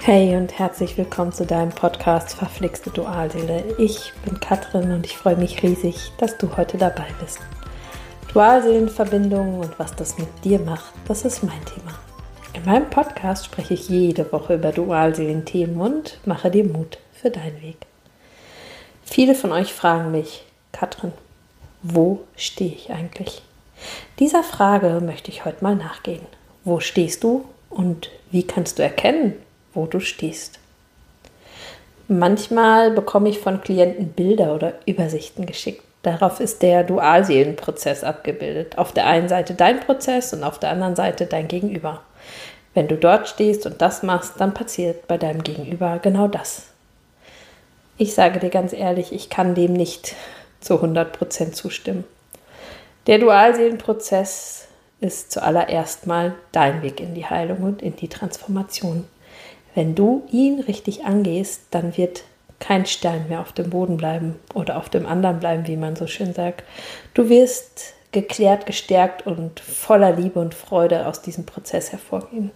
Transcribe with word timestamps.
Hey 0.00 0.36
und 0.36 0.58
herzlich 0.58 0.96
willkommen 0.96 1.32
zu 1.32 1.44
deinem 1.44 1.70
Podcast 1.70 2.34
Verflixte 2.34 2.88
Dualseele. 2.88 3.74
Ich 3.76 4.12
bin 4.24 4.40
Katrin 4.40 4.92
und 4.92 5.04
ich 5.04 5.18
freue 5.18 5.36
mich 5.36 5.62
riesig, 5.62 6.12
dass 6.16 6.38
du 6.38 6.56
heute 6.56 6.78
dabei 6.78 7.06
bist. 7.20 7.40
Dualseelenverbindung 8.32 9.58
und 9.58 9.78
was 9.78 9.94
das 9.96 10.16
mit 10.16 10.28
dir 10.44 10.60
macht, 10.60 10.94
das 11.08 11.26
ist 11.26 11.42
mein 11.42 11.62
Thema. 11.66 11.98
In 12.54 12.64
meinem 12.64 12.88
Podcast 12.88 13.44
spreche 13.44 13.74
ich 13.74 13.90
jede 13.90 14.32
Woche 14.32 14.54
über 14.54 14.72
Dualseelenthemen 14.72 15.78
und 15.78 16.18
mache 16.24 16.50
dir 16.50 16.64
Mut 16.64 16.98
für 17.12 17.30
deinen 17.30 17.60
Weg. 17.60 17.76
Viele 19.04 19.34
von 19.34 19.52
euch 19.52 19.74
fragen 19.74 20.10
mich, 20.10 20.44
Katrin, 20.72 21.12
wo 21.82 22.20
stehe 22.36 22.72
ich 22.72 22.90
eigentlich? 22.90 23.42
Dieser 24.20 24.42
Frage 24.42 25.00
möchte 25.04 25.30
ich 25.30 25.44
heute 25.44 25.62
mal 25.62 25.76
nachgehen. 25.76 26.24
Wo 26.64 26.80
stehst 26.80 27.24
du 27.24 27.44
und 27.68 28.10
wie 28.30 28.44
kannst 28.44 28.78
du 28.78 28.82
erkennen, 28.82 29.34
wo 29.78 29.86
du 29.86 30.00
stehst? 30.00 30.58
Manchmal 32.08 32.90
bekomme 32.90 33.28
ich 33.28 33.38
von 33.38 33.60
Klienten 33.60 34.08
Bilder 34.08 34.54
oder 34.54 34.74
Übersichten 34.86 35.46
geschickt. 35.46 35.84
Darauf 36.02 36.40
ist 36.40 36.62
der 36.62 36.82
Dualseelenprozess 36.82 38.02
abgebildet. 38.02 38.76
Auf 38.76 38.92
der 38.92 39.06
einen 39.06 39.28
Seite 39.28 39.54
dein 39.54 39.78
Prozess 39.80 40.32
und 40.32 40.42
auf 40.42 40.58
der 40.58 40.70
anderen 40.70 40.96
Seite 40.96 41.26
dein 41.26 41.46
Gegenüber. 41.46 42.02
Wenn 42.74 42.88
du 42.88 42.96
dort 42.96 43.28
stehst 43.28 43.66
und 43.66 43.80
das 43.80 44.02
machst, 44.02 44.34
dann 44.38 44.52
passiert 44.52 45.06
bei 45.06 45.16
deinem 45.16 45.44
Gegenüber 45.44 46.00
genau 46.00 46.26
das. 46.26 46.64
Ich 47.98 48.14
sage 48.14 48.40
dir 48.40 48.50
ganz 48.50 48.72
ehrlich, 48.72 49.12
ich 49.12 49.30
kann 49.30 49.54
dem 49.54 49.72
nicht 49.74 50.16
zu 50.60 50.74
100% 50.74 51.52
zustimmen. 51.52 52.04
Der 53.06 53.18
Dualseelenprozess 53.18 54.66
ist 55.00 55.30
zuallererst 55.30 56.06
mal 56.06 56.34
dein 56.52 56.82
Weg 56.82 57.00
in 57.00 57.14
die 57.14 57.26
Heilung 57.26 57.62
und 57.62 57.82
in 57.82 57.94
die 57.96 58.08
Transformation. 58.08 59.06
Wenn 59.74 59.94
du 59.94 60.24
ihn 60.30 60.60
richtig 60.60 61.04
angehst, 61.04 61.62
dann 61.70 61.96
wird 61.96 62.24
kein 62.58 62.86
Stein 62.86 63.28
mehr 63.28 63.40
auf 63.40 63.52
dem 63.52 63.70
Boden 63.70 63.96
bleiben 63.96 64.36
oder 64.54 64.76
auf 64.76 64.88
dem 64.88 65.06
anderen 65.06 65.38
bleiben, 65.38 65.66
wie 65.66 65.76
man 65.76 65.96
so 65.96 66.06
schön 66.06 66.34
sagt. 66.34 66.64
Du 67.14 67.28
wirst 67.28 67.94
geklärt, 68.12 68.66
gestärkt 68.66 69.26
und 69.26 69.60
voller 69.60 70.12
Liebe 70.12 70.40
und 70.40 70.54
Freude 70.54 71.06
aus 71.06 71.22
diesem 71.22 71.46
Prozess 71.46 71.92
hervorgehen. 71.92 72.50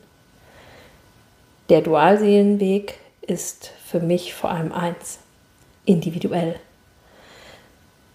Der 1.68 1.82
Dualseelenweg 1.82 2.98
ist 3.20 3.70
für 3.84 4.00
mich 4.00 4.34
vor 4.34 4.50
allem 4.50 4.72
eins, 4.72 5.20
individuell. 5.84 6.56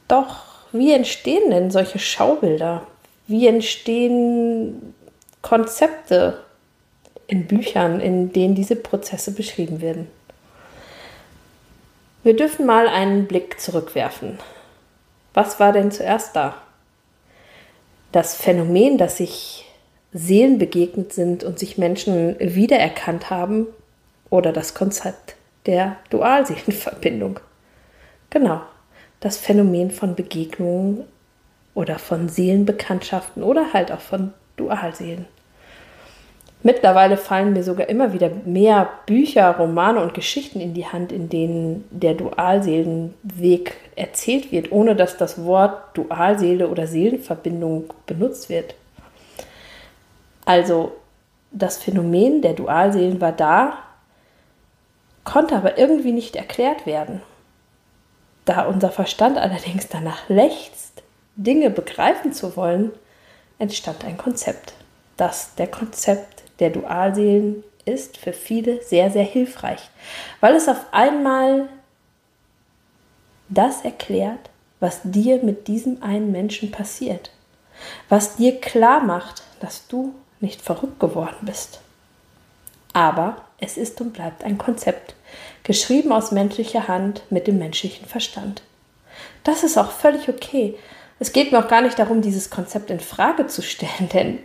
Doch 0.08 0.44
wie 0.72 0.92
entstehen 0.92 1.50
denn 1.50 1.72
solche 1.72 2.00
Schaubilder? 2.00 2.86
Wie 3.28 3.48
entstehen 3.48 4.94
Konzepte 5.42 6.44
in 7.28 7.45
Büchern, 7.47 8.00
in 8.00 8.31
denen 8.31 8.56
diese 8.56 8.75
Prozesse 8.75 9.31
beschrieben 9.31 9.81
werden? 9.81 10.08
Wir 12.23 12.36
dürfen 12.36 12.66
mal 12.66 12.88
einen 12.88 13.28
Blick 13.28 13.59
zurückwerfen. 13.59 14.39
Was 15.34 15.59
war 15.59 15.72
denn 15.72 15.92
zuerst 15.92 16.36
da? 16.36 16.56
Das 18.11 18.36
Phänomen, 18.36 18.97
dass 18.97 19.17
sich 19.17 19.66
Seelen 20.14 20.58
begegnet 20.58 21.14
sind 21.14 21.44
und 21.44 21.59
sich 21.59 21.78
Menschen 21.78 22.36
wiedererkannt 22.39 23.30
haben 23.30 23.67
oder 24.30 24.52
das 24.52 24.73
Konzept 24.73 25.36
der 25.66 25.97
Dualseelenverbindung. 26.09 27.39
Genau, 28.30 28.62
das 29.19 29.38
Phänomen 29.38 29.91
von 29.91 30.16
Begegnungen 30.16 31.03
oder 31.75 32.00
von 32.00 32.30
Seelenbekanntschaften 32.30 33.44
oder 33.44 33.73
halt 33.73 33.91
auch 33.91 34.00
von 34.02 34.34
Dualseelen. 34.56 35.28
Mittlerweile 36.63 37.17
fallen 37.17 37.53
mir 37.53 37.63
sogar 37.63 37.88
immer 37.88 38.13
wieder 38.13 38.30
mehr 38.45 38.89
Bücher, 39.05 39.55
Romane 39.58 40.02
und 40.02 40.13
Geschichten 40.13 40.59
in 40.59 40.73
die 40.73 40.88
Hand, 40.88 41.11
in 41.11 41.30
denen 41.30 41.88
der 41.91 42.16
Dualseelenweg 42.16 43.75
erzählt 43.95 44.52
wird, 44.52 44.72
ohne 44.72 44.95
dass 44.95 45.17
das 45.17 45.44
Wort 45.44 45.95
Dualseele 45.95 46.67
oder 46.67 46.88
Seelenverbindung 46.88 47.94
benutzt 48.07 48.50
wird. 48.50 48.73
Also 50.46 50.94
das 51.51 51.78
Phänomen 51.78 52.41
der 52.41 52.53
Dualseelen 52.53 53.22
war 53.22 53.34
da, 53.34 53.73
konnte 55.23 55.56
aber 55.56 55.78
irgendwie 55.78 56.12
nicht 56.12 56.35
erklärt 56.35 56.85
werden. 56.85 57.22
Da 58.46 58.66
unser 58.66 58.91
Verstand 58.91 59.38
allerdings 59.38 59.90
danach 59.90 60.28
lechzt, 60.29 61.03
Dinge 61.35 61.69
begreifen 61.69 62.34
zu 62.34 62.56
wollen, 62.56 62.91
entstand 63.59 64.06
ein 64.06 64.17
Konzept. 64.17 64.73
Das 65.17 65.53
der 65.56 65.67
Konzept 65.67 66.37
der 66.59 66.69
Dualseelen 66.69 67.63
ist 67.85 68.18
für 68.18 68.34
viele 68.34 68.81
sehr, 68.84 69.09
sehr 69.09 69.23
hilfreich, 69.23 69.90
weil 70.41 70.56
es 70.56 70.68
auf 70.68 70.85
einmal 70.91 71.69
das 73.50 73.84
erklärt, 73.84 74.50
was 74.79 75.00
dir 75.03 75.41
mit 75.44 75.67
diesem 75.67 76.03
einen 76.03 76.31
Menschen 76.31 76.72
passiert, 76.72 77.31
was 78.09 78.35
dir 78.35 78.59
klar 78.59 79.00
macht, 79.00 79.44
dass 79.59 79.88
du 79.88 80.13
nicht 80.40 80.62
verrückt 80.62 81.00
geworden 81.00 81.38
bist. 81.41 81.79
Aber 82.94 83.38
es 83.59 83.78
ist 83.78 84.00
und 84.01 84.13
bleibt 84.13 84.44
ein 84.44 84.57
Konzept, 84.57 85.16
geschrieben 85.63 86.12
aus 86.12 86.31
menschlicher 86.31 86.88
Hand 86.88 87.23
mit 87.29 87.47
dem 87.47 87.57
menschlichen 87.57 88.06
Verstand. 88.06 88.62
Das 89.44 89.63
ist 89.63 89.78
auch 89.78 89.91
völlig 89.91 90.29
okay. 90.29 90.75
Es 91.19 91.31
geht 91.31 91.51
mir 91.51 91.59
auch 91.59 91.67
gar 91.67 91.81
nicht 91.81 91.97
darum, 91.97 92.22
dieses 92.22 92.50
Konzept 92.50 92.91
in 92.91 93.00
Frage 93.00 93.47
zu 93.47 93.62
stellen, 93.62 94.09
denn 94.13 94.40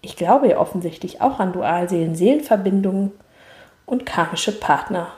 ich 0.00 0.16
glaube 0.16 0.48
ja 0.48 0.58
offensichtlich 0.58 1.20
auch 1.20 1.38
an 1.40 1.52
Dualseelen, 1.52 2.14
Seelenverbindungen 2.14 3.12
und 3.86 4.06
karmische 4.06 4.52
Partner. 4.52 5.12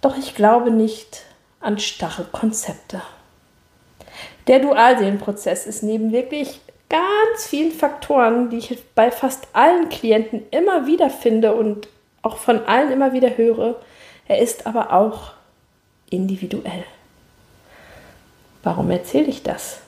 Doch 0.00 0.16
ich 0.16 0.34
glaube 0.34 0.70
nicht 0.70 1.24
an 1.60 1.78
starre 1.78 2.24
Konzepte. 2.24 3.02
Der 4.46 4.60
Dualseelenprozess 4.60 5.66
ist 5.66 5.82
neben 5.82 6.12
wirklich 6.12 6.60
ganz 6.88 7.46
vielen 7.48 7.72
Faktoren, 7.72 8.50
die 8.50 8.58
ich 8.58 8.78
bei 8.94 9.10
fast 9.10 9.48
allen 9.52 9.88
Klienten 9.88 10.42
immer 10.50 10.86
wieder 10.86 11.10
finde 11.10 11.54
und 11.54 11.88
auch 12.22 12.36
von 12.36 12.64
allen 12.66 12.92
immer 12.92 13.12
wieder 13.12 13.36
höre. 13.36 13.76
Er 14.28 14.38
ist 14.38 14.66
aber 14.66 14.92
auch 14.92 15.32
individuell. 16.10 16.84
Warum 18.62 18.90
erzähle 18.90 19.26
ich 19.26 19.42
das? 19.42 19.80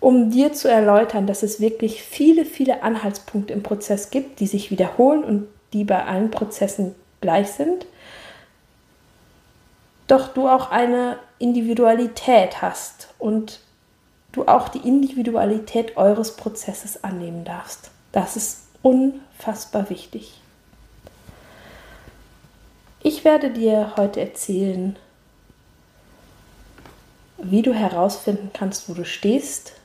Um 0.00 0.30
dir 0.30 0.54
zu 0.54 0.68
erläutern, 0.68 1.26
dass 1.26 1.42
es 1.42 1.60
wirklich 1.60 2.02
viele, 2.02 2.46
viele 2.46 2.82
Anhaltspunkte 2.82 3.52
im 3.52 3.62
Prozess 3.62 4.10
gibt, 4.10 4.40
die 4.40 4.46
sich 4.46 4.70
wiederholen 4.70 5.22
und 5.22 5.46
die 5.74 5.84
bei 5.84 6.04
allen 6.04 6.30
Prozessen 6.30 6.94
gleich 7.20 7.48
sind, 7.48 7.86
doch 10.06 10.28
du 10.28 10.48
auch 10.48 10.70
eine 10.70 11.18
Individualität 11.38 12.62
hast 12.62 13.08
und 13.18 13.60
du 14.32 14.46
auch 14.46 14.68
die 14.68 14.86
Individualität 14.86 15.96
eures 15.96 16.34
Prozesses 16.34 17.04
annehmen 17.04 17.44
darfst. 17.44 17.90
Das 18.10 18.36
ist 18.36 18.62
unfassbar 18.82 19.90
wichtig. 19.90 20.40
Ich 23.02 23.24
werde 23.24 23.50
dir 23.50 23.94
heute 23.96 24.20
erzählen, 24.20 24.96
wie 27.38 27.62
du 27.62 27.72
herausfinden 27.72 28.50
kannst, 28.52 28.88
wo 28.88 28.94
du 28.94 29.04
stehst 29.04 29.79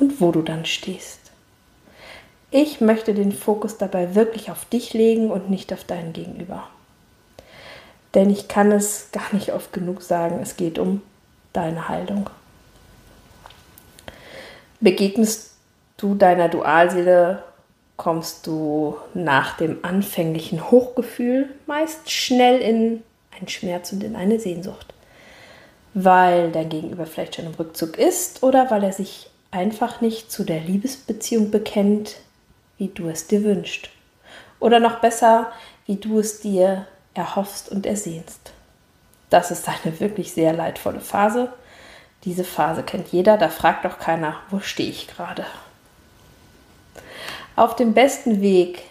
und 0.00 0.20
wo 0.20 0.32
du 0.32 0.42
dann 0.42 0.64
stehst. 0.64 1.20
Ich 2.50 2.80
möchte 2.80 3.14
den 3.14 3.32
Fokus 3.32 3.76
dabei 3.76 4.14
wirklich 4.14 4.50
auf 4.50 4.64
dich 4.64 4.92
legen 4.92 5.30
und 5.30 5.50
nicht 5.50 5.72
auf 5.72 5.84
deinen 5.84 6.12
Gegenüber. 6.12 6.68
Denn 8.14 8.28
ich 8.28 8.48
kann 8.48 8.72
es 8.72 9.10
gar 9.12 9.32
nicht 9.32 9.52
oft 9.52 9.72
genug 9.72 10.02
sagen, 10.02 10.40
es 10.42 10.56
geht 10.56 10.78
um 10.78 11.02
deine 11.52 11.88
Haltung. 11.88 12.28
Begegnest 14.80 15.52
du 15.96 16.14
deiner 16.14 16.48
Dualseele 16.48 17.44
kommst 17.96 18.46
du 18.46 18.96
nach 19.12 19.58
dem 19.58 19.84
anfänglichen 19.84 20.70
Hochgefühl 20.70 21.50
meist 21.66 22.10
schnell 22.10 22.60
in 22.60 23.02
einen 23.36 23.48
Schmerz 23.48 23.92
und 23.92 24.02
in 24.02 24.16
eine 24.16 24.40
Sehnsucht. 24.40 24.94
Weil 25.92 26.50
dein 26.50 26.68
Gegenüber 26.68 27.06
vielleicht 27.06 27.36
schon 27.36 27.46
im 27.46 27.54
Rückzug 27.54 27.98
ist 27.98 28.42
oder 28.42 28.70
weil 28.70 28.82
er 28.82 28.92
sich 28.92 29.29
einfach 29.50 30.00
nicht 30.00 30.30
zu 30.30 30.44
der 30.44 30.60
Liebesbeziehung 30.60 31.50
bekennt, 31.50 32.16
wie 32.78 32.88
du 32.88 33.08
es 33.08 33.26
dir 33.26 33.42
wünschst. 33.44 33.90
Oder 34.58 34.80
noch 34.80 35.00
besser, 35.00 35.52
wie 35.86 35.96
du 35.96 36.18
es 36.18 36.40
dir 36.40 36.86
erhoffst 37.14 37.68
und 37.68 37.86
ersehnst. 37.86 38.52
Das 39.28 39.50
ist 39.50 39.68
eine 39.68 40.00
wirklich 40.00 40.32
sehr 40.32 40.52
leidvolle 40.52 41.00
Phase. 41.00 41.52
Diese 42.24 42.44
Phase 42.44 42.82
kennt 42.82 43.08
jeder, 43.08 43.38
da 43.38 43.48
fragt 43.48 43.84
doch 43.84 43.98
keiner, 43.98 44.36
wo 44.50 44.60
stehe 44.60 44.90
ich 44.90 45.08
gerade. 45.08 45.46
Auf 47.56 47.76
dem 47.76 47.94
besten 47.94 48.40
Weg 48.40 48.82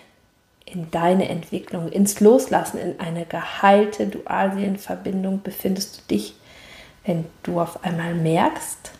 in 0.66 0.92
deine 0.92 1.30
Entwicklung, 1.30 1.90
ins 1.90 2.20
Loslassen, 2.20 2.80
in 2.80 3.00
eine 3.00 3.26
geheilte 3.26 4.08
Dualseelenverbindung 4.08 5.42
befindest 5.42 5.98
du 5.98 6.16
dich, 6.16 6.36
wenn 7.06 7.26
du 7.44 7.60
auf 7.60 7.84
einmal 7.84 8.14
merkst, 8.14 8.92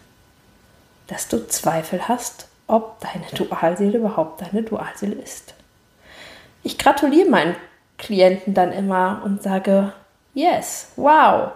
dass 1.10 1.28
du 1.28 1.48
Zweifel 1.48 2.08
hast, 2.08 2.48
ob 2.68 3.00
deine 3.00 3.26
Dualseele 3.36 3.98
überhaupt 3.98 4.42
deine 4.42 4.64
Dualseele 4.64 5.16
ist. 5.16 5.56
Ich 6.64 6.78
gratuliere 6.78 7.30
meinen 7.30 7.56
Klienten 7.98 8.54
dann 8.54 8.72
immer 8.72 9.22
und 9.26 9.42
sage, 9.42 9.94
yes, 10.34 10.90
wow, 10.96 11.52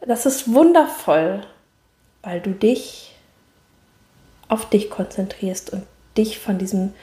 das 0.00 0.26
ist 0.26 0.52
wundervoll, 0.52 1.42
weil 2.22 2.40
du 2.40 2.52
dich 2.52 3.14
auf 4.48 4.68
dich 4.68 4.90
konzentrierst 4.90 5.70
und 5.70 5.84
dich 6.16 6.38
von 6.38 6.58
diesem 6.58 6.94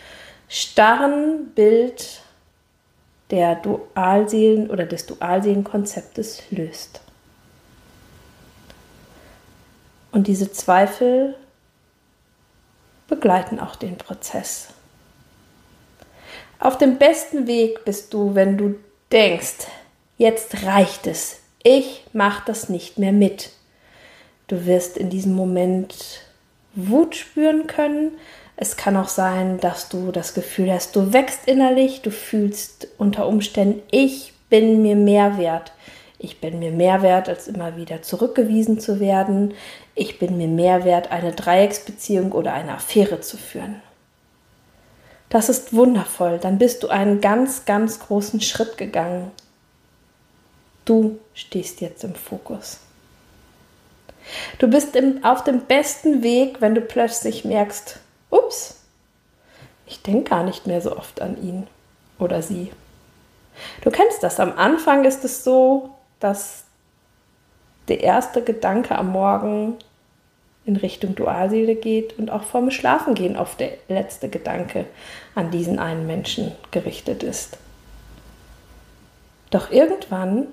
starren 0.48 1.48
Bild 1.56 2.22
der 3.32 3.56
Dualseelen 3.56 4.70
oder 4.70 4.86
des 4.86 5.06
Dualseelenkonzeptes 5.06 6.44
löst. 6.52 7.02
Und 10.12 10.28
diese 10.28 10.52
Zweifel 10.52 11.36
begleiten 13.10 13.60
auch 13.60 13.76
den 13.76 13.98
Prozess. 13.98 14.70
Auf 16.60 16.78
dem 16.78 16.98
besten 16.98 17.48
Weg 17.48 17.86
bist 17.86 18.14
du, 18.14 18.36
wenn 18.36 18.58
du 18.58 18.76
denkst, 19.12 19.68
jetzt 20.18 20.64
reicht 20.66 21.08
es, 21.08 21.40
ich 21.64 22.06
mache 22.14 22.44
das 22.46 22.70
nicht 22.70 22.98
mehr 22.98 23.12
mit. 23.12 23.52
Du 24.48 24.66
wirst 24.66 24.98
in 24.98 25.10
diesem 25.10 25.34
Moment 25.34 26.22
Wut 26.76 27.16
spüren 27.16 27.68
können. 27.68 28.12
Es 28.56 28.78
kann 28.78 28.98
auch 28.98 29.08
sein, 29.08 29.60
dass 29.60 29.90
du 29.90 30.12
das 30.12 30.34
Gefühl 30.34 30.72
hast, 30.72 30.96
du 30.96 31.14
wächst 31.14 31.48
innerlich, 31.48 32.02
du 32.02 32.12
fühlst 32.12 32.88
unter 32.98 33.28
Umständen, 33.28 33.82
ich 33.92 34.34
bin 34.50 34.82
mir 34.82 34.96
mehr 34.96 35.38
wert. 35.38 35.72
Ich 36.21 36.42
bin 36.42 36.60
mir 36.60 36.71
mehr 36.71 37.01
wert, 37.01 37.30
als 37.30 37.48
immer 37.48 37.77
wieder 37.77 38.01
zurückgewiesen 38.01 38.80
zu 38.80 39.00
werden. 39.00 39.54
Ich 39.95 40.19
bin 40.19 40.38
mir 40.38 40.50
mehr 40.50 40.83
wert, 40.83 41.12
eine 41.12 41.31
Dreiecksbeziehung 41.31 42.33
oder 42.33 42.54
eine 42.54 42.74
Affäre 42.74 43.21
zu 43.21 43.38
führen. 43.38 43.81
Das 45.30 45.48
ist 45.48 45.74
wundervoll. 45.74 46.38
Dann 46.38 46.57
bist 46.57 46.83
du 46.83 46.89
einen 46.89 47.21
ganz, 47.21 47.63
ganz 47.63 48.00
großen 48.00 48.42
Schritt 48.42 48.77
gegangen. 48.77 49.31
Du 50.83 51.19
stehst 51.33 51.80
jetzt 51.80 52.04
im 52.04 52.16
Fokus. 52.16 52.80
Du 54.57 54.68
bist 54.68 54.98
im, 54.98 55.24
auf 55.24 55.45
dem 55.45 55.62
besten 55.62 56.21
Weg, 56.21 56.60
wenn 56.60 56.75
du 56.75 56.81
plötzlich 56.81 57.45
merkst, 57.45 58.00
ups, 58.30 58.81
ich 59.86 60.01
denke 60.01 60.31
gar 60.31 60.44
nicht 60.44 60.68
mehr 60.68 60.81
so 60.81 60.95
oft 60.98 61.21
an 61.21 61.42
ihn 61.42 61.68
oder 62.19 62.42
sie. 62.42 62.71
Du 63.81 63.89
kennst 63.89 64.21
das. 64.21 64.39
Am 64.39 64.51
Anfang 64.57 65.06
ist 65.06 65.24
es 65.24 65.44
so, 65.44 65.95
dass 66.19 66.66
der 67.88 68.01
erste 68.01 68.44
Gedanke 68.44 68.98
am 68.98 69.12
Morgen 69.12 69.77
in 70.66 70.75
Richtung 70.75 71.16
Dualseele 71.16 71.75
geht 71.75 72.19
und 72.19 72.30
auch 72.30 72.44
vorm 72.44 72.69
Schlafengehen 72.69 73.36
oft 73.36 73.60
der 73.60 73.71
letzte 73.88 74.30
Gedanke 74.30 74.86
an 75.33 75.50
diesen 75.51 75.80
einen 75.80 76.06
Menschen 76.06 76.51
gerichtet 76.71 77.24
ist. 77.24 77.57
Doch 79.50 79.71
irgendwann, 79.71 80.48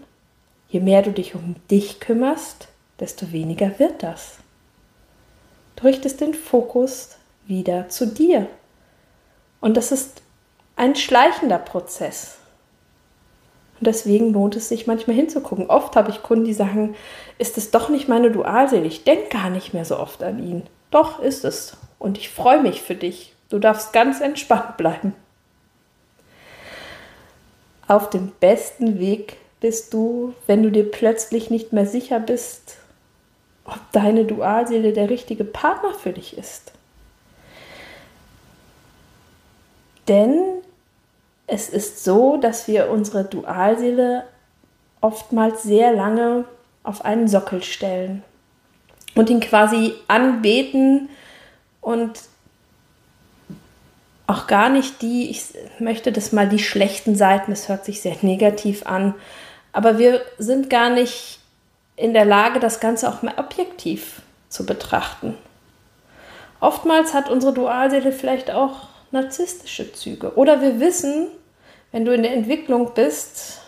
je 0.68 0.80
mehr 0.80 1.02
du 1.02 1.12
dich 1.12 1.34
um 1.34 1.56
dich 1.70 2.00
kümmerst, 2.00 2.68
desto 2.98 3.30
weniger 3.32 3.78
wird 3.78 4.02
das. 4.02 4.38
Du 5.76 5.84
richtest 5.84 6.22
den 6.22 6.32
Fokus 6.32 7.16
wieder 7.46 7.90
zu 7.90 8.06
dir. 8.06 8.46
Und 9.60 9.76
das 9.76 9.92
ist 9.92 10.22
ein 10.76 10.96
schleichender 10.96 11.58
Prozess. 11.58 12.38
Und 13.78 13.86
deswegen 13.86 14.32
lohnt 14.32 14.56
es 14.56 14.68
sich 14.68 14.86
manchmal 14.86 15.16
hinzugucken. 15.16 15.68
Oft 15.68 15.96
habe 15.96 16.10
ich 16.10 16.22
Kunden, 16.22 16.44
die 16.44 16.54
sagen, 16.54 16.94
ist 17.38 17.58
es 17.58 17.70
doch 17.70 17.88
nicht 17.88 18.08
meine 18.08 18.30
Dualseele? 18.30 18.86
Ich 18.86 19.04
denke 19.04 19.28
gar 19.28 19.50
nicht 19.50 19.74
mehr 19.74 19.84
so 19.84 19.98
oft 19.98 20.22
an 20.22 20.42
ihn. 20.42 20.62
Doch 20.90 21.20
ist 21.20 21.44
es. 21.44 21.76
Und 21.98 22.16
ich 22.16 22.30
freue 22.30 22.62
mich 22.62 22.80
für 22.80 22.94
dich. 22.94 23.34
Du 23.48 23.58
darfst 23.58 23.92
ganz 23.92 24.20
entspannt 24.20 24.76
bleiben. 24.76 25.14
Auf 27.88 28.10
dem 28.10 28.32
besten 28.40 28.98
Weg 28.98 29.36
bist 29.60 29.94
du, 29.94 30.34
wenn 30.46 30.62
du 30.62 30.70
dir 30.70 30.90
plötzlich 30.90 31.50
nicht 31.50 31.72
mehr 31.72 31.86
sicher 31.86 32.18
bist, 32.18 32.78
ob 33.64 33.78
deine 33.92 34.24
Dualseele 34.24 34.92
der 34.92 35.10
richtige 35.10 35.44
Partner 35.44 35.94
für 35.94 36.12
dich 36.12 36.36
ist. 36.36 36.72
Denn 40.08 40.55
es 41.46 41.68
ist 41.68 42.04
so, 42.04 42.36
dass 42.36 42.66
wir 42.68 42.90
unsere 42.90 43.24
Dualseele 43.24 44.24
oftmals 45.00 45.62
sehr 45.62 45.92
lange 45.92 46.44
auf 46.82 47.04
einen 47.04 47.28
Sockel 47.28 47.62
stellen 47.62 48.22
und 49.14 49.30
ihn 49.30 49.40
quasi 49.40 49.94
anbeten 50.08 51.08
und 51.80 52.20
auch 54.26 54.48
gar 54.48 54.68
nicht 54.68 55.02
die, 55.02 55.30
ich 55.30 55.44
möchte 55.78 56.10
das 56.10 56.32
mal 56.32 56.48
die 56.48 56.58
schlechten 56.58 57.14
Seiten, 57.14 57.52
das 57.52 57.68
hört 57.68 57.84
sich 57.84 58.00
sehr 58.00 58.16
negativ 58.22 58.84
an, 58.86 59.14
aber 59.72 59.98
wir 59.98 60.22
sind 60.38 60.68
gar 60.68 60.90
nicht 60.90 61.38
in 61.94 62.12
der 62.12 62.24
Lage, 62.24 62.58
das 62.58 62.80
Ganze 62.80 63.08
auch 63.08 63.22
mal 63.22 63.34
objektiv 63.36 64.22
zu 64.48 64.66
betrachten. 64.66 65.36
Oftmals 66.60 67.14
hat 67.14 67.30
unsere 67.30 67.52
Dualseele 67.52 68.10
vielleicht 68.10 68.50
auch 68.50 68.88
narzisstische 69.10 69.92
Züge. 69.92 70.36
Oder 70.36 70.60
wir 70.60 70.80
wissen, 70.80 71.28
wenn 71.92 72.04
du 72.04 72.12
in 72.12 72.22
der 72.22 72.32
Entwicklung 72.32 72.92
bist, 72.94 73.60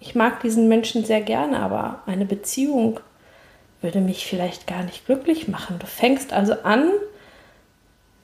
ich 0.00 0.14
mag 0.14 0.40
diesen 0.40 0.68
Menschen 0.68 1.04
sehr 1.04 1.22
gerne, 1.22 1.58
aber 1.60 2.02
eine 2.06 2.26
Beziehung 2.26 3.00
würde 3.80 4.00
mich 4.00 4.26
vielleicht 4.26 4.66
gar 4.66 4.82
nicht 4.82 5.06
glücklich 5.06 5.48
machen. 5.48 5.78
Du 5.78 5.86
fängst 5.86 6.32
also 6.32 6.54
an, 6.62 6.90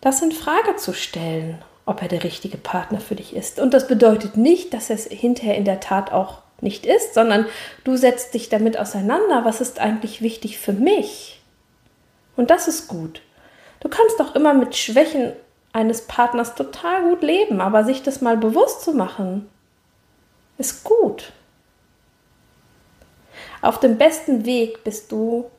das 0.01 0.23
in 0.23 0.33
Frage 0.33 0.77
zu 0.77 0.93
stellen, 0.93 1.59
ob 1.87 2.03
er 2.03 2.09
der 2.09 2.25
richtige 2.25 2.57
Partner 2.57 3.01
für 3.01 3.15
dich 3.15 3.35
ist. 3.35 3.59
Und 3.59 3.75
das 3.75 3.89
bedeutet 3.89 4.37
nicht, 4.37 4.73
dass 4.73 4.91
er 4.91 4.97
es 4.97 5.07
hinterher 5.07 5.57
in 5.57 5.65
der 5.65 5.81
Tat 5.81 6.13
auch 6.13 6.43
nicht 6.61 6.87
ist, 6.87 7.15
sondern 7.15 7.47
du 7.85 7.97
setzt 7.97 8.35
dich 8.35 8.49
damit 8.49 8.79
auseinander, 8.79 9.45
was 9.45 9.61
ist 9.61 9.81
eigentlich 9.81 10.23
wichtig 10.23 10.59
für 10.59 10.73
mich. 10.73 11.41
Und 12.37 12.51
das 12.51 12.69
ist 12.69 12.89
gut. 12.89 13.23
Du 13.81 13.89
kannst 13.89 14.21
doch 14.21 14.35
immer 14.35 14.55
mit 14.55 14.77
Schwächen 14.77 15.33
eines 15.73 16.03
Partners 16.03 16.55
total 16.55 17.03
gut 17.03 17.23
leben, 17.23 17.61
aber 17.61 17.85
sich 17.85 18.03
das 18.03 18.21
mal 18.21 18.37
bewusst 18.37 18.83
zu 18.83 18.93
machen, 18.93 19.49
ist 20.59 20.85
gut. 20.85 21.33
Auf 23.63 23.79
dem 23.79 23.99
besten 23.99 24.45
Weg 24.47 24.85
bist 24.85 25.13
du, 25.13 25.51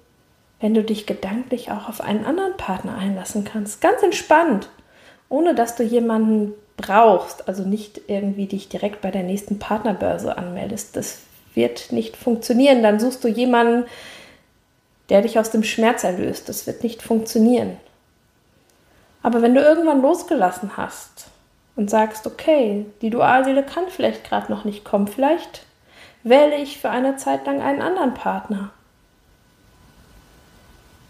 wenn 0.59 0.73
du 0.73 0.83
dich 0.83 1.05
gedanklich 1.05 1.71
auch 1.71 1.87
auf 1.87 2.01
einen 2.01 2.25
anderen 2.25 2.57
Partner 2.57 2.97
einlassen 2.97 3.45
kannst. 3.45 3.81
Ganz 3.81 4.01
entspannt, 4.03 4.69
ohne 5.29 5.55
dass 5.55 5.75
du 5.75 5.83
jemanden 5.83 6.53
brauchst, 6.77 7.47
also 7.47 7.63
nicht 7.63 8.01
irgendwie 8.07 8.47
dich 8.47 8.69
direkt 8.69 9.01
bei 9.01 9.11
der 9.11 9.23
nächsten 9.23 9.59
Partnerbörse 9.59 10.37
anmeldest. 10.37 10.95
Das 10.95 11.19
wird 11.53 11.91
nicht 11.91 12.18
funktionieren. 12.18 12.83
Dann 12.83 12.99
suchst 12.99 13.23
du 13.23 13.27
jemanden, 13.27 13.85
der 15.09 15.21
dich 15.21 15.37
aus 15.37 15.51
dem 15.51 15.63
Schmerz 15.63 16.03
erlöst. 16.03 16.49
Das 16.49 16.68
wird 16.68 16.83
nicht 16.83 17.01
funktionieren. 17.01 17.77
Aber 19.23 19.42
wenn 19.42 19.54
du 19.54 19.61
irgendwann 19.61 20.01
losgelassen 20.01 20.78
hast 20.78 21.28
und 21.75 21.90
sagst, 21.90 22.25
okay, 22.25 22.85
die 23.01 23.09
Dualseele 23.09 23.63
kann 23.63 23.85
vielleicht 23.90 24.23
gerade 24.23 24.51
noch 24.51 24.66
nicht 24.66 24.83
kommen, 24.83 25.07
vielleicht 25.07 25.66
wähle 26.23 26.56
ich 26.56 26.80
für 26.80 26.90
eine 26.90 27.18
Zeit 27.18 27.45
lang 27.45 27.61
einen 27.61 27.81
anderen 27.81 28.13
Partner, 28.13 28.71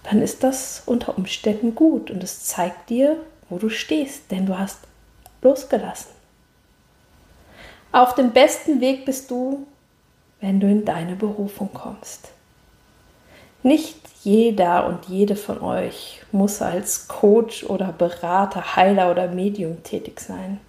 dann 0.03 0.21
ist 0.21 0.43
das 0.43 0.83
unter 0.85 1.17
Umständen 1.17 1.75
gut 1.75 2.11
und 2.11 2.23
es 2.23 2.43
zeigt 2.45 2.89
dir, 2.89 3.17
wo 3.49 3.57
du 3.57 3.69
stehst, 3.69 4.31
denn 4.31 4.45
du 4.45 4.57
hast 4.57 4.79
losgelassen. 5.41 6.11
Auf 7.91 8.15
dem 8.15 8.31
besten 8.31 8.79
Weg 8.79 9.05
bist 9.05 9.29
du, 9.29 9.67
wenn 10.39 10.59
du 10.59 10.67
in 10.67 10.85
deine 10.85 11.15
Berufung 11.15 11.71
kommst. 11.73 12.29
Nicht 13.63 13.97
jeder 14.23 14.87
und 14.87 15.05
jede 15.05 15.35
von 15.35 15.61
euch 15.61 16.21
muss 16.31 16.61
als 16.61 17.07
Coach 17.07 17.63
oder 17.63 17.91
Berater, 17.91 18.75
Heiler 18.75 19.11
oder 19.11 19.27
Medium 19.27 19.83
tätig 19.83 20.19
sein. 20.19 20.59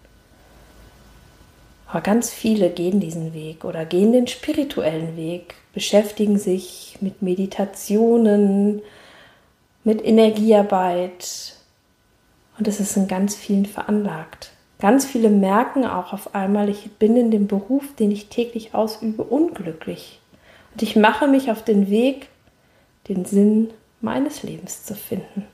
Aber 1.87 2.01
ganz 2.01 2.31
viele 2.31 2.71
gehen 2.71 3.01
diesen 3.01 3.35
Weg 3.35 3.65
oder 3.65 3.85
gehen 3.85 4.13
den 4.13 4.27
spirituellen 4.27 5.17
Weg, 5.17 5.55
beschäftigen 5.75 6.39
sich 6.39 6.97
mit 7.01 7.21
Meditationen, 7.21 8.81
mit 9.85 10.03
Energiearbeit. 10.05 11.55
Und 12.59 12.67
es 12.67 12.81
ist 12.81 12.97
in 12.97 13.09
ganz 13.09 13.35
vielen 13.35 13.67
veranlagt. 13.67 14.53
Ganz 14.81 15.05
viele 15.05 15.29
merken 15.29 15.85
auch 15.85 16.13
auf 16.13 16.35
einmal, 16.35 16.69
ich 16.69 16.91
bin 16.93 17.17
in 17.17 17.31
dem 17.31 17.47
Beruf, 17.47 17.95
den 17.99 18.11
ich 18.11 18.29
täglich 18.29 18.75
ausübe, 18.75 19.23
unglücklich. 19.23 20.21
Und 20.73 20.83
ich 20.83 20.97
mache 20.97 21.29
mich 21.29 21.51
auf 21.51 21.63
den 21.63 21.91
Weg, 21.91 22.29
den 23.09 23.25
Sinn 23.25 23.71
meines 24.01 24.43
Lebens 24.43 24.85
zu 24.85 24.95
finden. 24.95 25.47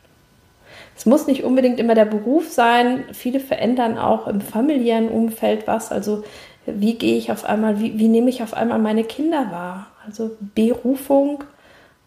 Es 0.96 1.06
muss 1.06 1.26
nicht 1.26 1.44
unbedingt 1.44 1.78
immer 1.78 1.94
der 1.94 2.04
Beruf 2.04 2.50
sein. 2.50 3.04
Viele 3.12 3.40
verändern 3.40 3.98
auch 3.98 4.26
im 4.26 4.40
familiären 4.40 5.08
Umfeld 5.08 5.66
was. 5.66 5.92
Also 5.92 6.24
wie 6.66 6.94
gehe 6.94 7.16
ich 7.16 7.30
auf 7.30 7.44
einmal, 7.44 7.80
wie, 7.80 7.98
wie 7.98 8.08
nehme 8.08 8.30
ich 8.30 8.42
auf 8.42 8.54
einmal 8.54 8.78
meine 8.78 9.04
Kinder 9.04 9.50
wahr? 9.50 9.86
Also 10.04 10.36
Berufung 10.54 11.44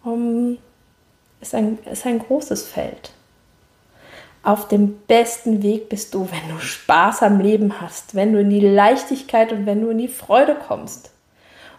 um, 0.04 0.58
ist, 1.40 1.56
ein, 1.56 1.80
ist 1.90 2.06
ein 2.06 2.20
großes 2.20 2.68
Feld. 2.68 3.12
Auf 4.44 4.68
dem 4.68 4.98
besten 5.08 5.62
Weg 5.62 5.90
bist 5.90 6.14
du, 6.16 6.28
wenn 6.32 6.56
du 6.56 6.60
Spaß 6.60 7.22
am 7.22 7.40
Leben 7.40 7.80
hast, 7.80 8.16
wenn 8.16 8.34
du 8.34 8.42
in 8.42 8.50
die 8.50 8.60
Leichtigkeit 8.60 9.52
und 9.52 9.68
wenn 9.68 9.82
du 9.82 9.90
in 9.90 10.00
die 10.00 10.08
Freude 10.08 10.56
kommst. 10.56 11.12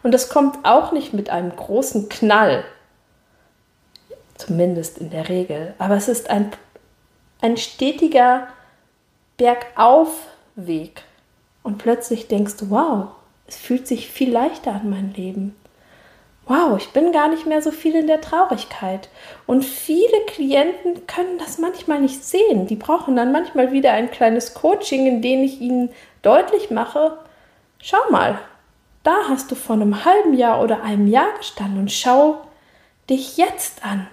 Und 0.05 0.13
das 0.13 0.29
kommt 0.29 0.65
auch 0.65 0.93
nicht 0.93 1.13
mit 1.13 1.31
einem 1.31 1.55
großen 1.55 2.09
Knall, 2.09 2.65
zumindest 4.47 4.99
in 4.99 5.11
der 5.11 5.29
Regel, 5.29 5.75
aber 5.79 5.97
es 5.97 6.09
ist 6.09 6.31
ein, 6.31 6.53
ein 7.41 7.57
stetiger 7.57 8.49
Bergaufweg. 9.37 11.03
Und 11.63 11.79
plötzlich 11.79 12.29
denkst 12.29 12.57
du, 12.59 12.71
wow, 12.71 13.09
es 13.47 13.57
fühlt 13.57 13.87
sich 13.87 14.09
viel 14.09 14.33
leichter 14.33 14.73
an 14.73 14.91
mein 14.91 15.15
Leben 15.15 15.55
wow, 16.47 16.77
ich 16.77 16.91
bin 16.91 17.13
gar 17.13 17.29
nicht 17.29 17.47
mehr 17.47 17.63
so 17.63 17.71
viel 17.71 17.95
in 17.95 18.07
der 18.07 18.21
Traurigkeit. 18.21 19.09
Und 19.47 19.65
viele 19.65 20.21
Klienten 20.27 21.07
können 21.07 21.39
das 21.39 21.59
manchmal 21.59 22.01
nicht 22.01 22.25
sehen. 22.25 22.67
Die 22.67 22.77
brauchen 22.77 23.17
dann 23.17 23.33
manchmal 23.33 23.73
wieder 23.73 23.93
ein 23.93 24.11
kleines 24.11 24.55
Coaching, 24.55 25.07
in 25.07 25.23
dem 25.23 25.43
ich 25.43 25.61
ihnen 25.61 25.91
deutlich 26.23 26.71
mache, 26.71 27.19
schau 27.79 27.99
mal, 28.11 28.39
da 29.03 29.15
hast 29.29 29.51
du 29.51 29.55
vor 29.55 29.77
einem 29.77 30.05
halben 30.05 30.35
Jahr 30.35 30.63
oder 30.63 30.83
einem 30.83 31.07
Jahr 31.09 31.33
gestanden 31.39 31.81
und 31.81 31.93
schau 31.93 32.43
dich 33.11 33.37
jetzt 33.37 33.85
an. 33.85 34.07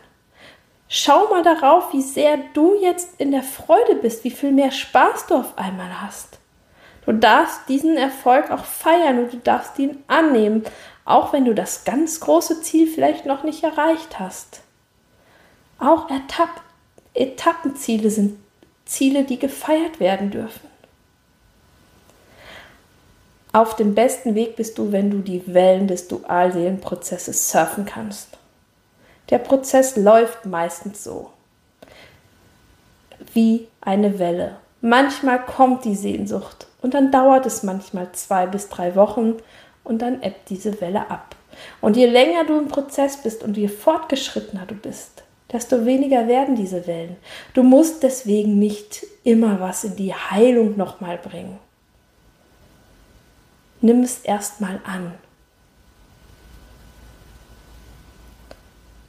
Schau 0.92 1.30
mal 1.30 1.44
darauf, 1.44 1.94
wie 1.94 2.02
sehr 2.02 2.40
du 2.56 2.74
jetzt 2.82 3.10
in 3.20 3.32
der 3.32 3.44
Freude 3.44 3.96
bist, 4.02 4.24
wie 4.24 4.32
viel 4.32 4.52
mehr 4.52 4.72
Spaß 4.72 5.28
du 5.28 5.36
auf 5.36 5.56
einmal 5.56 6.02
hast. 6.02 6.40
Du 7.06 7.12
darfst 7.14 7.70
diesen 7.70 7.96
Erfolg 7.96 8.50
auch 8.50 8.66
feiern 8.66 9.20
und 9.20 9.34
du 9.34 9.38
darfst 9.38 9.78
ihn 9.78 10.04
annehmen, 10.08 10.64
auch 11.06 11.32
wenn 11.32 11.46
du 11.46 11.54
das 11.54 11.84
ganz 11.84 12.20
große 12.20 12.62
Ziel 12.62 12.88
vielleicht 12.88 13.28
noch 13.28 13.44
nicht 13.44 13.64
erreicht 13.64 14.20
hast. 14.20 14.62
Auch 15.78 16.10
Etapp 16.10 16.62
Etappenziele 17.14 18.10
sind 18.10 18.40
Ziele, 18.86 19.26
die 19.26 19.38
gefeiert 19.38 20.00
werden 20.00 20.32
dürfen. 20.32 20.68
Auf 23.52 23.76
dem 23.76 23.94
besten 23.94 24.34
Weg 24.34 24.56
bist 24.56 24.78
du, 24.78 24.92
wenn 24.92 25.12
du 25.12 25.20
die 25.20 25.44
Wellen 25.54 25.88
des 25.88 26.08
Dualseelenprozesses 26.08 27.52
surfen 27.52 27.86
kannst. 27.86 28.39
Der 29.30 29.38
Prozess 29.38 29.96
läuft 29.96 30.46
meistens 30.46 31.04
so 31.04 31.30
wie 33.34 33.68
eine 33.82 34.20
Welle. 34.20 34.58
Manchmal 34.82 35.46
kommt 35.46 35.86
die 35.86 35.96
Sehnsucht 35.96 36.68
und 36.82 36.94
dann 36.94 37.12
dauert 37.12 37.46
es 37.46 37.64
manchmal 37.64 38.12
zwei 38.14 38.48
bis 38.48 38.70
drei 38.70 38.96
Wochen 38.96 39.36
und 39.84 40.02
dann 40.02 40.22
ebbt 40.24 40.50
diese 40.50 40.80
Welle 40.82 41.10
ab. 41.10 41.36
Und 41.82 41.98
je 41.98 42.06
länger 42.06 42.46
du 42.46 42.58
im 42.58 42.70
Prozess 42.70 43.18
bist 43.18 43.44
und 43.44 43.58
je 43.58 43.68
fortgeschrittener 43.68 44.66
du 44.66 44.76
bist, 44.76 45.24
desto 45.52 45.86
weniger 45.86 46.28
werden 46.28 46.56
diese 46.56 46.88
Wellen. 46.88 47.18
Du 47.54 47.64
musst 47.64 48.04
deswegen 48.04 48.60
nicht 48.60 49.06
immer 49.24 49.60
was 49.60 49.84
in 49.84 49.96
die 49.96 50.14
Heilung 50.14 50.78
nochmal 50.78 51.18
bringen. 51.18 51.58
Nimm 53.82 54.04
es 54.04 54.20
erstmal 54.20 54.80
an. 54.86 55.14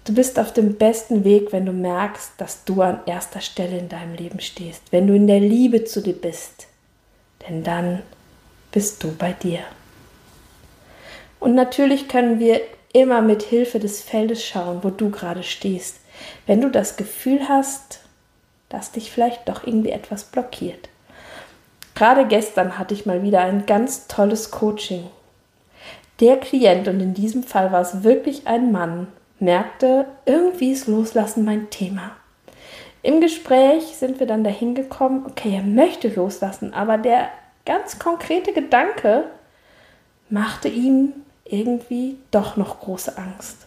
Du 0.04 0.14
bist 0.14 0.38
auf 0.38 0.52
dem 0.52 0.76
besten 0.76 1.25
Weg, 1.25 1.52
wenn 1.52 1.66
du 1.66 1.73
merkst, 1.73 2.33
dass 2.38 2.64
du 2.64 2.80
an 2.80 3.00
erster 3.07 3.40
Stelle 3.40 3.78
in 3.78 3.88
deinem 3.88 4.14
Leben 4.14 4.40
stehst, 4.40 4.83
wenn 4.92 5.07
du 5.07 5.14
in 5.14 5.26
der 5.26 5.40
Liebe 5.40 5.85
zu 5.85 6.00
dir 6.00 6.14
bist. 6.14 6.69
Denn 7.47 7.62
dann 7.62 8.02
bist 8.73 9.02
du 9.04 9.14
bei 9.14 9.33
dir. 9.33 9.61
Und 11.38 11.54
natürlich 11.54 12.09
können 12.09 12.38
wir 12.38 12.61
immer 12.92 13.23
mit 13.23 13.42
Hilfe 13.42 13.78
des 13.78 14.02
Feldes 14.02 14.45
schauen, 14.45 14.80
wo 14.83 14.90
du 14.90 15.11
gerade 15.11 15.42
stehst. 15.42 15.97
Wenn 16.47 16.61
du 16.61 16.71
das 16.71 16.97
Gefühl 16.97 17.49
hast, 17.49 18.00
dass 18.69 18.92
dich 18.92 19.11
vielleicht 19.11 19.49
doch 19.49 19.66
irgendwie 19.66 19.90
etwas 19.90 20.25
blockiert. 20.25 20.88
Gerade 21.95 22.26
gestern 22.26 22.78
hatte 22.78 22.95
ich 22.95 23.04
mal 23.04 23.23
wieder 23.23 23.40
ein 23.40 23.66
ganz 23.66 24.07
tolles 24.07 24.50
Coaching. 24.50 25.07
Der 26.21 26.38
Klient, 26.38 26.88
und 26.88 27.00
in 27.00 27.14
diesem 27.14 27.42
Fall 27.42 27.73
war 27.73 27.80
es 27.80 28.02
wirklich 28.02 28.47
ein 28.47 28.73
Mann, 28.73 29.09
merkte, 29.40 30.06
irgendwie 30.26 30.73
ist 30.73 30.87
Loslassen 30.87 31.44
mein 31.44 31.70
Thema. 31.70 32.12
Im 33.02 33.20
Gespräch 33.20 33.97
sind 33.97 34.20
wir 34.20 34.26
dann 34.26 34.44
dahin 34.44 34.75
gekommen, 34.75 35.25
okay, 35.26 35.54
er 35.56 35.62
möchte 35.62 36.09
loslassen, 36.09 36.75
aber 36.75 36.99
der 36.99 37.30
ganz 37.64 37.99
konkrete 37.99 38.52
Gedanke 38.52 39.25
machte 40.28 40.68
ihm 40.68 41.12
irgendwie 41.44 42.18
doch 42.30 42.56
noch 42.56 42.80
große 42.80 43.16
Angst. 43.16 43.66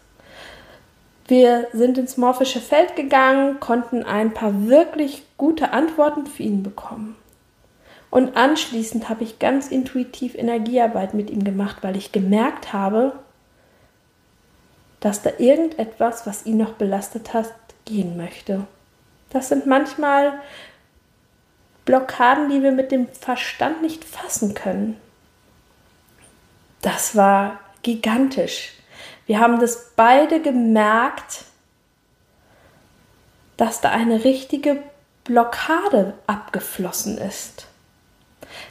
Wir 1.26 1.68
sind 1.72 1.98
ins 1.98 2.16
morphische 2.16 2.60
Feld 2.60 2.96
gegangen, 2.96 3.58
konnten 3.58 4.02
ein 4.04 4.32
paar 4.32 4.68
wirklich 4.68 5.24
gute 5.36 5.72
Antworten 5.72 6.26
für 6.26 6.42
ihn 6.42 6.62
bekommen. 6.62 7.16
Und 8.10 8.36
anschließend 8.36 9.08
habe 9.08 9.24
ich 9.24 9.38
ganz 9.40 9.68
intuitiv 9.68 10.36
Energiearbeit 10.36 11.14
mit 11.14 11.30
ihm 11.30 11.42
gemacht, 11.42 11.78
weil 11.80 11.96
ich 11.96 12.12
gemerkt 12.12 12.72
habe, 12.72 13.12
dass 15.04 15.20
da 15.20 15.32
irgendetwas, 15.36 16.26
was 16.26 16.46
ihn 16.46 16.56
noch 16.56 16.72
belastet 16.72 17.34
hat, 17.34 17.52
gehen 17.84 18.16
möchte. 18.16 18.66
Das 19.28 19.50
sind 19.50 19.66
manchmal 19.66 20.40
Blockaden, 21.84 22.48
die 22.48 22.62
wir 22.62 22.72
mit 22.72 22.90
dem 22.90 23.06
Verstand 23.08 23.82
nicht 23.82 24.02
fassen 24.02 24.54
können. 24.54 24.98
Das 26.80 27.14
war 27.14 27.60
gigantisch. 27.82 28.72
Wir 29.26 29.40
haben 29.40 29.60
das 29.60 29.90
beide 29.94 30.40
gemerkt, 30.40 31.44
dass 33.58 33.82
da 33.82 33.90
eine 33.90 34.24
richtige 34.24 34.82
Blockade 35.24 36.14
abgeflossen 36.26 37.18
ist. 37.18 37.66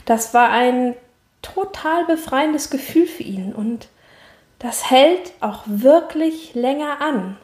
Das 0.05 0.33
war 0.33 0.49
ein 0.49 0.95
total 1.43 2.05
befreiendes 2.05 2.71
Gefühl 2.71 3.05
für 3.05 3.21
ihn 3.21 3.53
und 3.53 3.87
das 4.63 4.89
hält 4.89 5.33
auch 5.41 5.63
wirklich 5.65 6.55
länger 6.55 7.01
an. 7.01 7.37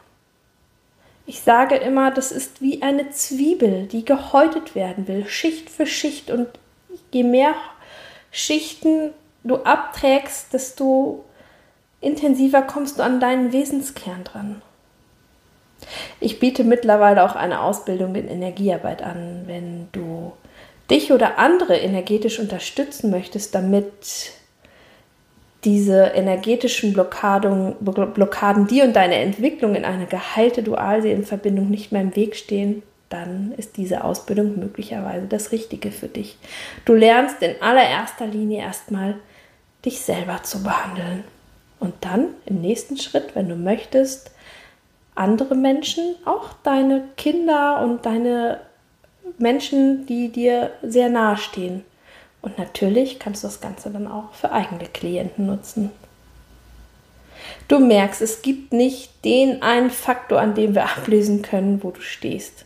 Ich 1.26 1.42
sage 1.42 1.76
immer, 1.76 2.10
das 2.10 2.32
ist 2.32 2.62
wie 2.62 2.82
eine 2.82 3.10
Zwiebel, 3.10 3.86
die 3.86 4.06
gehäutet 4.06 4.74
werden 4.74 5.06
will, 5.06 5.28
Schicht 5.28 5.68
für 5.68 5.86
Schicht 5.86 6.30
und 6.30 6.48
je 7.12 7.22
mehr 7.22 7.54
Schichten 8.32 9.12
du 9.44 9.56
abträgst, 9.56 10.54
desto 10.54 11.24
intensiver 12.00 12.62
kommst 12.62 12.98
du 12.98 13.02
an 13.02 13.20
deinen 13.20 13.52
Wesenskern 13.52 14.24
dran. 14.24 14.62
Ich 16.20 16.40
biete 16.40 16.64
mittlerweile 16.64 17.22
auch 17.22 17.36
eine 17.36 17.60
Ausbildung 17.60 18.14
in 18.14 18.28
Energiearbeit 18.28 19.02
an, 19.02 19.42
wenn 19.44 19.88
du 19.92 20.32
dich 20.90 21.12
oder 21.12 21.38
andere 21.38 21.76
energetisch 21.76 22.38
unterstützen 22.38 23.10
möchtest, 23.10 23.54
damit 23.54 24.39
diese 25.64 26.12
energetischen 26.14 26.92
Blockaden, 26.92 27.74
Blockaden 27.80 28.66
dir 28.66 28.84
und 28.84 28.96
deine 28.96 29.16
Entwicklung 29.16 29.74
in 29.74 29.84
eine 29.84 30.06
geheilte 30.06 30.62
Dualseelenverbindung 30.62 31.68
nicht 31.68 31.92
mehr 31.92 32.02
im 32.02 32.16
Weg 32.16 32.36
stehen, 32.36 32.82
dann 33.10 33.52
ist 33.56 33.76
diese 33.76 34.04
Ausbildung 34.04 34.58
möglicherweise 34.58 35.26
das 35.26 35.52
Richtige 35.52 35.90
für 35.90 36.08
dich. 36.08 36.38
Du 36.84 36.94
lernst 36.94 37.42
in 37.42 37.60
allererster 37.60 38.26
Linie 38.26 38.60
erstmal, 38.60 39.16
dich 39.84 40.00
selber 40.00 40.42
zu 40.42 40.62
behandeln. 40.62 41.24
Und 41.80 41.94
dann 42.00 42.28
im 42.46 42.60
nächsten 42.60 42.96
Schritt, 42.96 43.34
wenn 43.34 43.48
du 43.48 43.56
möchtest, 43.56 44.30
andere 45.14 45.54
Menschen, 45.54 46.14
auch 46.24 46.50
deine 46.62 47.04
Kinder 47.16 47.82
und 47.82 48.06
deine 48.06 48.60
Menschen, 49.38 50.06
die 50.06 50.28
dir 50.28 50.70
sehr 50.82 51.08
nahe 51.08 51.36
stehen. 51.36 51.84
Und 52.42 52.58
natürlich 52.58 53.18
kannst 53.18 53.44
du 53.44 53.48
das 53.48 53.60
Ganze 53.60 53.90
dann 53.90 54.06
auch 54.06 54.32
für 54.32 54.52
eigene 54.52 54.86
Klienten 54.86 55.46
nutzen. 55.46 55.90
Du 57.68 57.78
merkst, 57.78 58.20
es 58.22 58.42
gibt 58.42 58.72
nicht 58.72 59.24
den 59.24 59.62
einen 59.62 59.90
Faktor, 59.90 60.40
an 60.40 60.54
dem 60.54 60.74
wir 60.74 60.84
ablesen 60.84 61.42
können, 61.42 61.82
wo 61.82 61.90
du 61.90 62.00
stehst. 62.00 62.64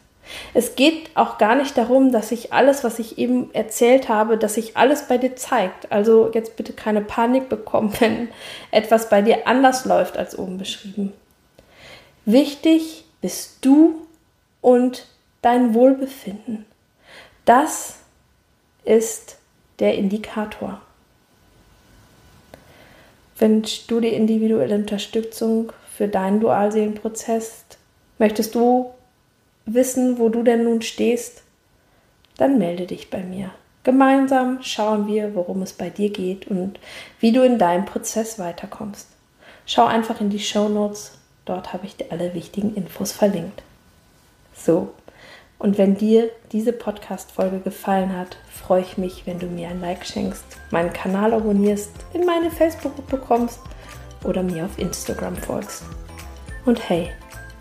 Es 0.54 0.74
geht 0.74 1.10
auch 1.14 1.38
gar 1.38 1.54
nicht 1.54 1.76
darum, 1.76 2.10
dass 2.10 2.30
sich 2.30 2.52
alles, 2.52 2.82
was 2.82 2.98
ich 2.98 3.18
eben 3.18 3.52
erzählt 3.52 4.08
habe, 4.08 4.38
dass 4.38 4.54
sich 4.54 4.76
alles 4.76 5.06
bei 5.06 5.18
dir 5.18 5.36
zeigt. 5.36 5.92
Also 5.92 6.30
jetzt 6.32 6.56
bitte 6.56 6.72
keine 6.72 7.02
Panik 7.02 7.48
bekommen, 7.48 7.92
wenn 8.00 8.28
etwas 8.70 9.08
bei 9.10 9.22
dir 9.22 9.46
anders 9.46 9.84
läuft 9.84 10.16
als 10.16 10.38
oben 10.38 10.58
beschrieben. 10.58 11.12
Wichtig 12.24 13.04
bist 13.20 13.58
du 13.60 14.06
und 14.60 15.06
dein 15.42 15.74
Wohlbefinden. 15.74 16.64
Das 17.44 17.96
ist 18.84 19.36
der 19.78 19.94
Indikator. 19.94 20.80
Wünschst 23.38 23.90
du 23.90 24.00
die 24.00 24.08
individuelle 24.08 24.76
Unterstützung 24.76 25.72
für 25.96 26.08
deinen 26.08 26.40
Dualseelenprozess? 26.40 27.64
Möchtest 28.18 28.54
du 28.54 28.92
wissen, 29.66 30.18
wo 30.18 30.28
du 30.28 30.42
denn 30.42 30.64
nun 30.64 30.82
stehst, 30.82 31.42
dann 32.36 32.58
melde 32.58 32.86
dich 32.86 33.10
bei 33.10 33.22
mir. 33.22 33.50
Gemeinsam 33.82 34.62
schauen 34.62 35.06
wir, 35.06 35.34
worum 35.34 35.62
es 35.62 35.72
bei 35.72 35.90
dir 35.90 36.10
geht 36.10 36.48
und 36.48 36.78
wie 37.20 37.32
du 37.32 37.42
in 37.42 37.58
deinem 37.58 37.84
Prozess 37.84 38.38
weiterkommst. 38.38 39.08
Schau 39.66 39.84
einfach 39.84 40.20
in 40.20 40.30
die 40.30 40.38
Show 40.38 40.68
Notes, 40.68 41.18
dort 41.44 41.72
habe 41.72 41.86
ich 41.86 41.96
dir 41.96 42.06
alle 42.10 42.34
wichtigen 42.34 42.74
Infos 42.74 43.12
verlinkt. 43.12 43.62
So, 44.54 44.94
Und 45.58 45.78
wenn 45.78 45.96
dir 45.96 46.30
diese 46.52 46.72
Podcast-Folge 46.72 47.60
gefallen 47.60 48.16
hat, 48.16 48.36
freue 48.50 48.82
ich 48.82 48.98
mich, 48.98 49.26
wenn 49.26 49.38
du 49.38 49.46
mir 49.46 49.68
ein 49.68 49.80
Like 49.80 50.04
schenkst, 50.04 50.44
meinen 50.70 50.92
Kanal 50.92 51.32
abonnierst, 51.32 51.90
in 52.12 52.26
meine 52.26 52.50
Facebook-Gruppe 52.50 53.18
kommst 53.18 53.60
oder 54.24 54.42
mir 54.42 54.64
auf 54.64 54.78
Instagram 54.78 55.36
folgst. 55.36 55.84
Und 56.64 56.88
hey, 56.88 57.10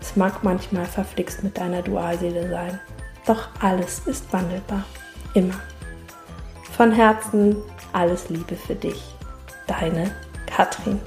es 0.00 0.16
mag 0.16 0.42
manchmal 0.42 0.86
verflixt 0.86 1.42
mit 1.42 1.56
deiner 1.56 1.82
Dualseele 1.82 2.48
sein, 2.50 2.78
doch 3.26 3.48
alles 3.60 4.00
ist 4.06 4.30
wandelbar. 4.32 4.84
Immer. 5.34 5.60
Von 6.76 6.92
Herzen 6.92 7.56
alles 7.92 8.28
Liebe 8.28 8.56
für 8.56 8.74
dich. 8.74 9.02
Deine 9.66 10.10
Katrin. 10.46 11.00